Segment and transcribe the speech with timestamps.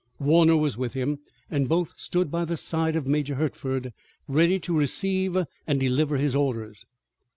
[0.19, 3.93] Warner was with him and both stood by the side of Major Hertford,
[4.27, 6.85] ready to receive and deliver his orders.